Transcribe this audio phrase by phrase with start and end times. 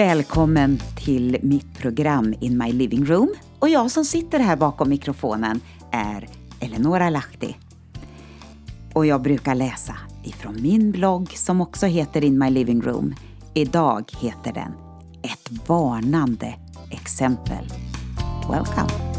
[0.00, 3.34] Välkommen till mitt program In My Living Room.
[3.58, 5.60] Och jag som sitter här bakom mikrofonen
[5.92, 6.28] är
[6.60, 7.56] Eleonora Lahti.
[8.92, 13.14] Och jag brukar läsa ifrån min blogg som också heter In My Living Room.
[13.54, 14.72] Idag heter den
[15.22, 16.54] Ett varnande
[16.90, 17.72] exempel.
[18.50, 19.09] Welcome!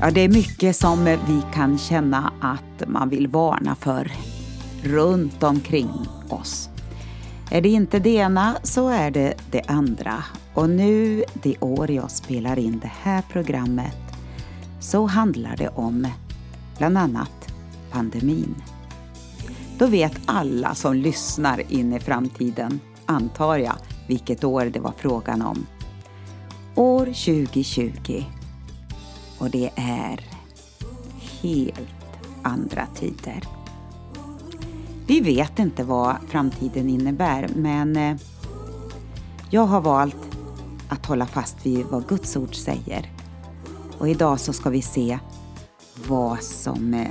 [0.00, 4.12] Ja, det är mycket som vi kan känna att man vill varna för
[4.82, 5.90] runt omkring
[6.28, 6.68] oss.
[7.50, 10.24] Är det inte det ena så är det det andra.
[10.54, 13.96] Och nu, det år jag spelar in det här programmet,
[14.80, 16.06] så handlar det om
[16.78, 17.54] bland annat
[17.90, 18.54] pandemin.
[19.78, 23.76] Då vet alla som lyssnar in i framtiden, antar jag,
[24.08, 25.66] vilket år det var frågan om.
[26.74, 28.24] År 2020
[29.44, 30.20] och det är
[31.42, 31.78] helt
[32.42, 33.42] andra tider.
[35.06, 38.16] Vi vet inte vad framtiden innebär men eh,
[39.50, 40.36] jag har valt
[40.88, 43.12] att hålla fast vid vad Guds ord säger.
[43.98, 45.18] Och idag så ska vi se
[46.08, 47.08] vad som eh,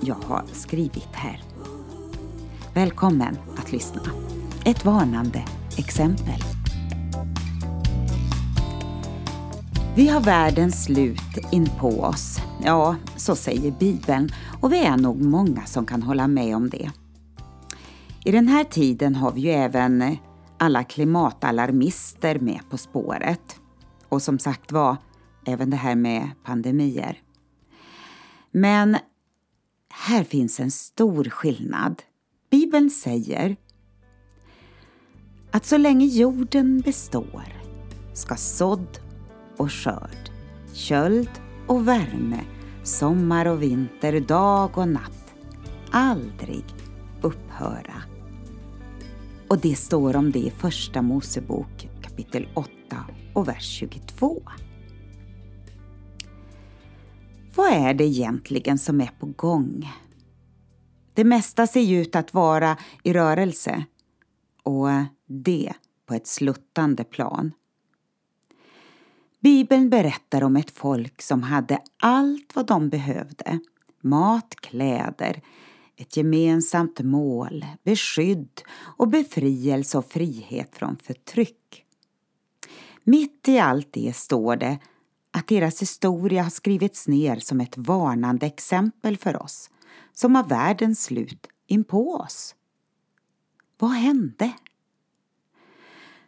[0.00, 1.42] jag har skrivit här.
[2.74, 4.02] Välkommen att lyssna.
[4.64, 5.42] Ett varnande
[5.76, 6.51] exempel.
[9.96, 12.38] Vi har världens slut in på oss.
[12.64, 14.28] Ja, så säger Bibeln
[14.60, 16.90] och vi är nog många som kan hålla med om det.
[18.24, 20.16] I den här tiden har vi ju även
[20.58, 23.60] alla klimatalarmister med på spåret.
[24.08, 24.96] Och som sagt var,
[25.46, 27.18] även det här med pandemier.
[28.50, 28.96] Men
[29.88, 32.02] här finns en stor skillnad.
[32.50, 33.56] Bibeln säger
[35.50, 37.44] att så länge jorden består
[38.14, 38.98] ska sådd
[39.56, 40.30] och skörd,
[40.72, 41.30] köld
[41.66, 42.40] och värme,
[42.82, 45.22] sommar och vinter, dag och natt
[45.92, 46.64] aldrig
[47.22, 48.02] upphöra.
[49.48, 52.70] Och det står om det i Första Mosebok kapitel 8
[53.34, 54.42] och vers 22.
[57.54, 59.90] Vad är det egentligen som är på gång?
[61.14, 63.84] Det mesta ser ju ut att vara i rörelse
[64.62, 64.88] och
[65.26, 65.72] det
[66.06, 67.52] på ett sluttande plan.
[69.42, 73.58] Bibeln berättar om ett folk som hade allt vad de behövde.
[74.00, 75.42] Mat, kläder,
[75.96, 78.62] ett gemensamt mål, beskydd
[78.96, 81.84] och befrielse och frihet från förtryck.
[83.04, 84.78] Mitt i allt det står det
[85.30, 89.70] att deras historia har skrivits ner som ett varnande exempel för oss
[90.12, 92.54] som har världens slut in på oss.
[93.78, 94.52] Vad hände?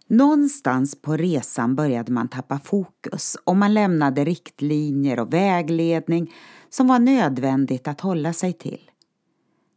[0.07, 6.35] Någonstans på resan började man tappa fokus och man lämnade riktlinjer och vägledning
[6.69, 8.91] som var nödvändigt att hålla sig till.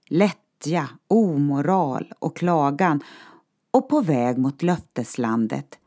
[0.07, 3.03] Lättja, omoral och klagan
[3.71, 5.79] och på väg mot löfteslandet,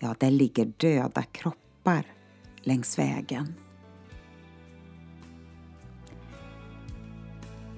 [0.00, 2.06] ja, där ligger döda kroppar
[2.62, 3.54] längs vägen.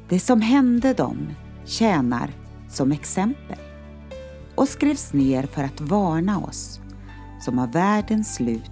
[0.08, 1.28] Det som hände dem
[1.64, 2.34] tjänar
[2.68, 3.65] som exempel
[4.56, 6.80] och skrevs ner för att varna oss
[7.40, 8.70] som har världens slut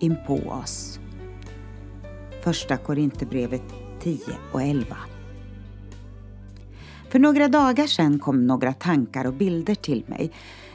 [0.00, 0.98] inpå oss.
[2.44, 3.62] Första Korinthierbrevet
[4.00, 4.18] 10
[4.52, 4.96] och 11.
[7.10, 10.32] För några dagar sedan kom några tankar och bilder till mig.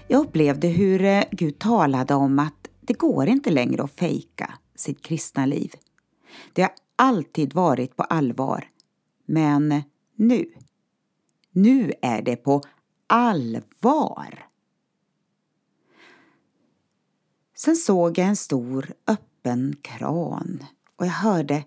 [0.07, 5.01] Jag upplevde hur eh, Gud talade om att det går inte längre att fejka sitt
[5.01, 5.73] kristna liv.
[6.53, 8.67] Det har alltid varit på allvar.
[9.25, 9.83] Men
[10.15, 10.45] nu,
[11.51, 12.61] nu är det på
[13.11, 14.45] allvar.
[17.55, 21.65] Sen såg jag en stor öppen kran och jag hörde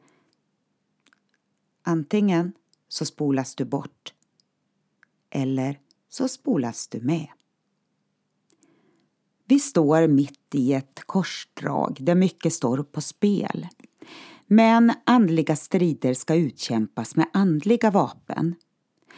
[1.83, 2.53] antingen
[2.89, 4.15] så spolas du bort
[5.31, 5.79] eller
[6.09, 7.29] så spolas du med.
[9.45, 13.67] Vi står mitt i ett korsdrag där mycket står på spel.
[14.47, 18.55] Men andliga strider ska utkämpas med andliga vapen.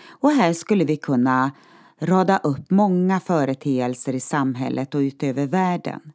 [0.06, 1.52] Och här skulle vi kunna
[2.00, 6.12] rada upp många företeelser i samhället och utöver världen.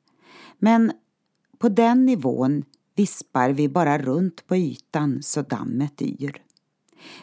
[0.60, 0.92] Men
[1.57, 2.63] på den nivån
[2.95, 6.42] vispar vi bara runt på ytan så dammet yr.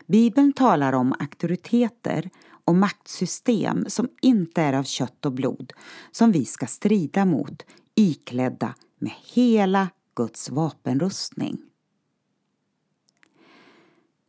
[0.07, 2.31] Bibeln talar om auktoriteter
[2.65, 5.73] och maktsystem som inte är av kött och blod
[6.11, 7.63] som vi ska strida mot
[7.95, 11.59] iklädda med hela Guds vapenrustning.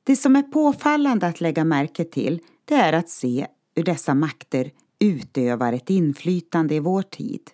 [0.04, 3.48] Det som är påfallande att lägga märke till det är att se
[3.80, 7.52] hur dessa makter utövar ett inflytande i vår tid.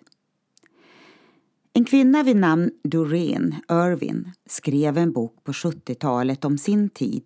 [1.72, 7.22] En kvinna vid namn Doreen Irvin skrev en bok på 70-talet om sin tid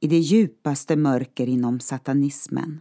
[0.00, 2.80] i det djupaste mörker inom satanismen.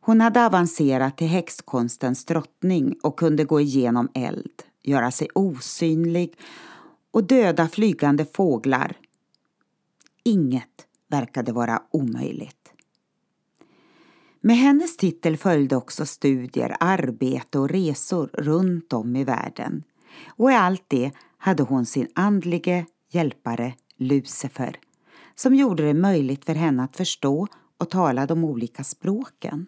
[0.00, 6.34] Hon hade avancerat till häxkonstens drottning och kunde gå igenom eld, göra sig osynlig
[7.10, 8.96] och döda flygande fåglar.
[10.24, 12.73] Inget verkade vara omöjligt.
[14.46, 19.82] Med hennes titel följde också studier, arbete och resor runt om i världen.
[20.26, 24.76] Och i allt det hade hon sin andlige hjälpare Lucifer
[25.34, 27.46] som gjorde det möjligt för henne att förstå
[27.78, 29.66] och tala de olika språken.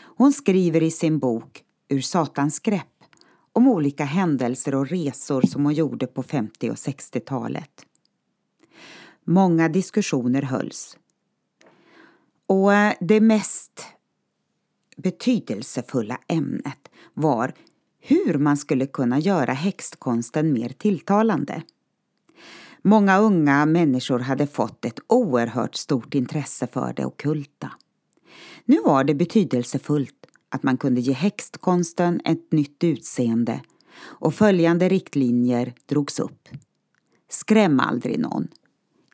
[0.00, 3.04] Hon skriver i sin bok Ur Satans grepp
[3.52, 7.86] om olika händelser och resor som hon gjorde på 50 och 60-talet.
[9.24, 10.96] Många diskussioner hölls
[12.48, 13.86] och det mest
[14.96, 17.54] betydelsefulla ämnet var
[18.00, 21.62] hur man skulle kunna göra häxkonsten mer tilltalande.
[22.82, 27.70] Många unga människor hade fått ett oerhört stort intresse för det okulta.
[28.64, 33.60] Nu var det betydelsefullt att man kunde ge häxkonsten ett nytt utseende
[34.00, 36.48] och följande riktlinjer drogs upp.
[37.28, 38.48] Skräm aldrig någon.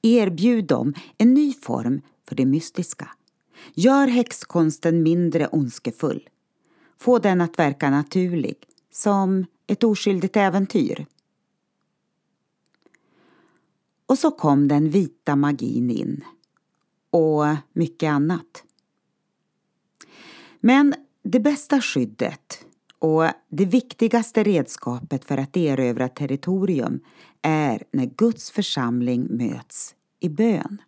[0.02, 3.10] Erbjud dem en ny form för det mystiska.
[3.74, 6.28] Gör häxkonsten mindre ondskefull.
[6.98, 8.56] Få den att verka naturlig,
[8.90, 11.06] som ett oskyldigt äventyr.
[14.06, 16.24] Och så kom den vita magin in.
[17.10, 18.64] Och mycket annat.
[20.60, 22.66] Men det bästa skyddet
[22.98, 27.00] och det viktigaste redskapet för att erövra territorium
[27.42, 30.82] är när Guds församling möts i bön.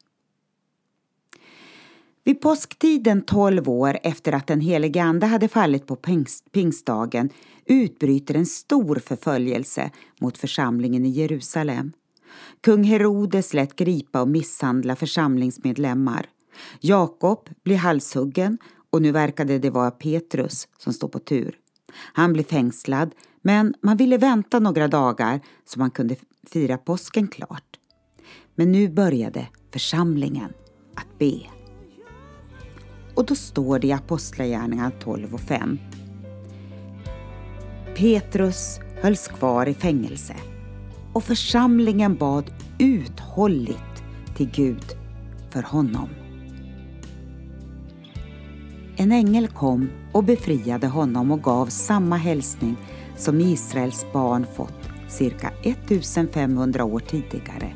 [2.26, 7.30] Vid påsktiden tolv år efter att den helige Ande hade fallit på pingst, pingstdagen
[7.66, 9.90] utbryter en stor förföljelse
[10.20, 11.92] mot församlingen i Jerusalem.
[12.60, 16.26] Kung Herodes lät gripa och misshandla församlingsmedlemmar.
[16.80, 18.58] Jakob blir halshuggen
[18.90, 21.58] och nu verkade det vara Petrus som står på tur.
[22.12, 26.16] Han blir fängslad men man ville vänta några dagar så man kunde
[26.52, 27.78] fira påsken klart.
[28.54, 30.52] Men nu började församlingen
[30.94, 31.55] att be.
[33.16, 35.78] Och då står det i Apostlagärningarna 12 och 5.
[37.96, 40.34] Petrus hölls kvar i fängelse
[41.12, 42.44] och församlingen bad
[42.78, 44.04] uthålligt
[44.36, 44.84] till Gud
[45.50, 46.08] för honom.
[48.96, 52.76] En ängel kom och befriade honom och gav samma hälsning
[53.16, 57.72] som Israels barn fått cirka 1500 år tidigare.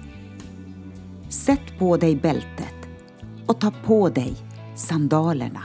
[1.28, 2.74] Sätt på dig bältet
[3.46, 4.36] och ta på dig
[4.80, 5.62] sandalerna.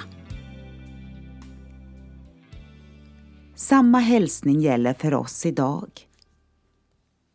[3.56, 5.90] Samma hälsning gäller för oss idag.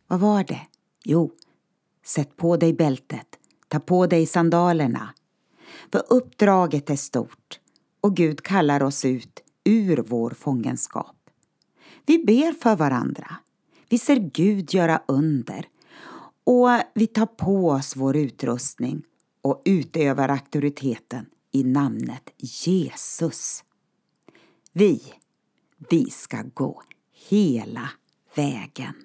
[0.07, 0.61] Vad var det?
[1.03, 1.31] Jo,
[2.05, 3.27] sätt på dig bältet,
[3.67, 5.13] ta på dig sandalerna.
[5.91, 7.59] För uppdraget är stort
[8.01, 11.15] och Gud kallar oss ut ur vår fångenskap.
[12.05, 13.35] Vi ber för varandra.
[13.89, 15.65] Vi ser Gud göra under
[16.43, 19.03] och vi tar på oss vår utrustning
[19.41, 23.63] och utövar auktoriteten i namnet Jesus.
[24.73, 25.01] Vi,
[25.89, 26.83] vi ska gå
[27.29, 27.89] hela
[28.35, 28.95] vägen.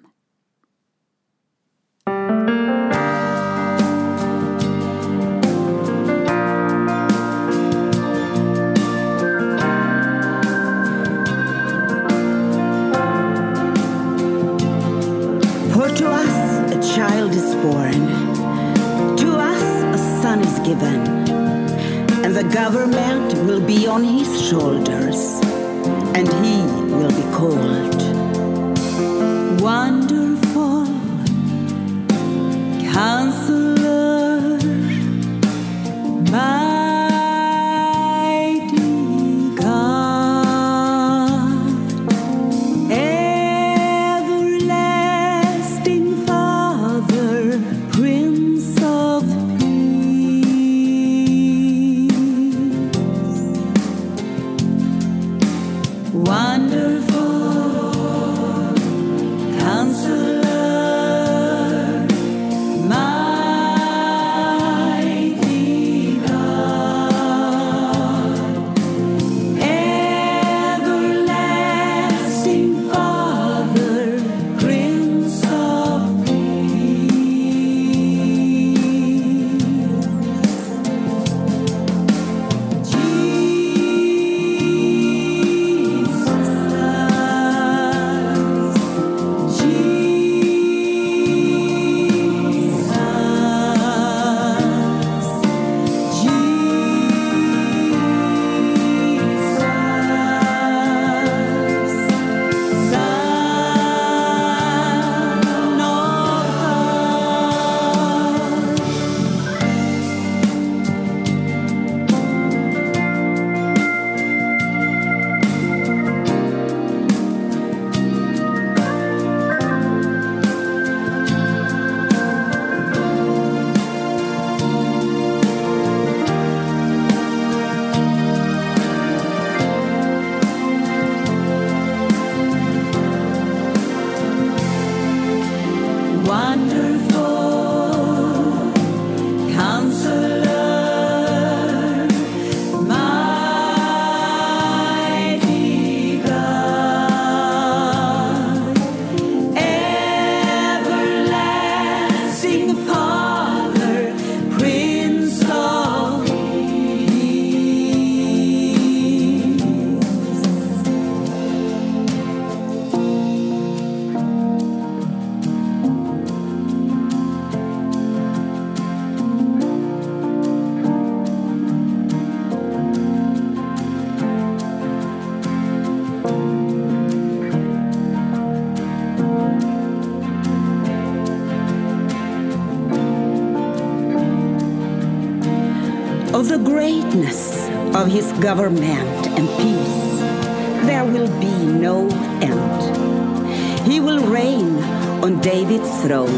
[186.47, 192.07] The greatness of his government and peace, there will be no
[192.41, 193.85] end.
[193.85, 194.81] He will reign
[195.21, 196.29] on David's throne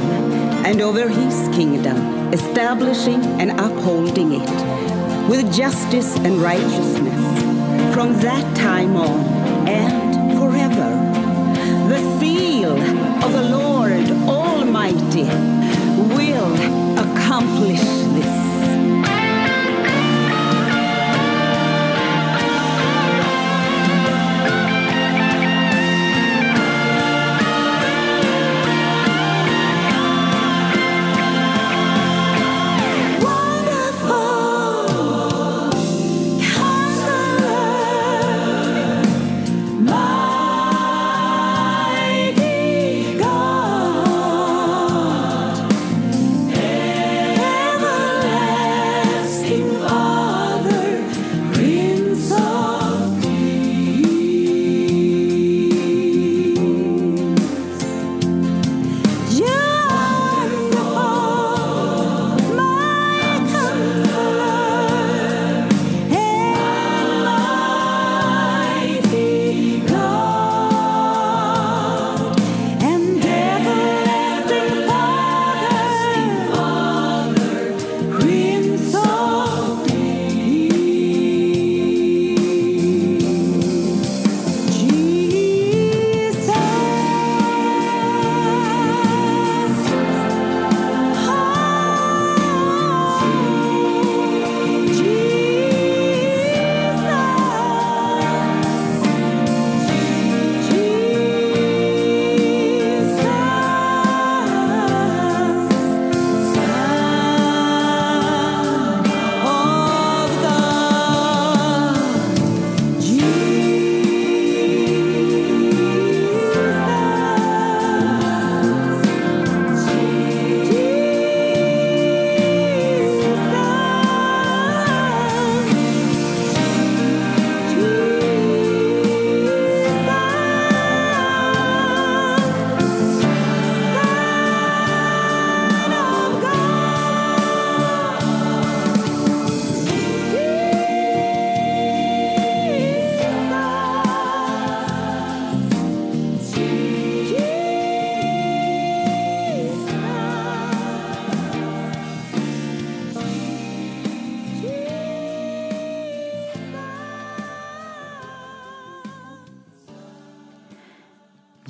[0.65, 1.97] and over his kingdom,
[2.33, 9.19] establishing and upholding it with justice and righteousness from that time on
[9.67, 9.98] and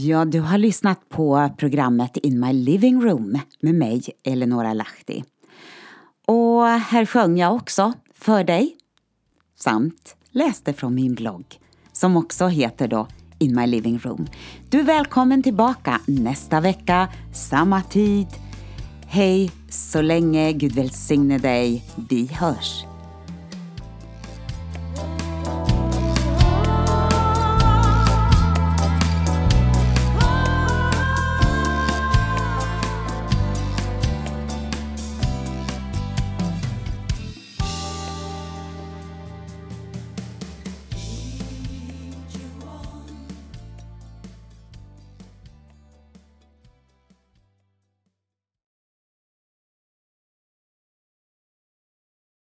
[0.01, 5.23] Ja, du har lyssnat på programmet In My Living Room med mig, Eleonora Lahti.
[6.27, 8.75] Och här sjöng jag också för dig
[9.55, 11.45] samt läste från min blogg
[11.91, 13.07] som också heter då
[13.39, 14.27] In My Living Room.
[14.69, 18.27] Du är välkommen tillbaka nästa vecka, samma tid.
[19.05, 21.83] Hej så länge, Gud välsigne dig.
[22.09, 22.88] Vi hörs.